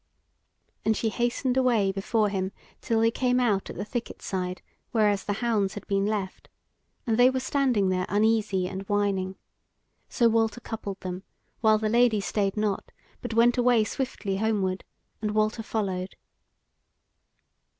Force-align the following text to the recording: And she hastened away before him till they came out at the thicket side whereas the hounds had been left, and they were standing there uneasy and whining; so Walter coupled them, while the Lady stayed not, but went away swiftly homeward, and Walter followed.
And 0.83 0.97
she 0.97 1.09
hastened 1.09 1.57
away 1.57 1.91
before 1.91 2.29
him 2.29 2.53
till 2.81 3.01
they 3.01 3.11
came 3.11 3.39
out 3.39 3.69
at 3.69 3.75
the 3.75 3.85
thicket 3.85 4.19
side 4.23 4.63
whereas 4.91 5.23
the 5.23 5.33
hounds 5.45 5.75
had 5.75 5.85
been 5.85 6.07
left, 6.07 6.49
and 7.05 7.19
they 7.19 7.29
were 7.29 7.39
standing 7.39 7.89
there 7.89 8.07
uneasy 8.09 8.67
and 8.67 8.81
whining; 8.89 9.35
so 10.09 10.27
Walter 10.27 10.59
coupled 10.59 11.01
them, 11.01 11.21
while 11.59 11.77
the 11.77 11.87
Lady 11.87 12.19
stayed 12.19 12.57
not, 12.57 12.91
but 13.21 13.35
went 13.35 13.59
away 13.59 13.83
swiftly 13.83 14.37
homeward, 14.37 14.83
and 15.21 15.35
Walter 15.35 15.61
followed. 15.61 16.15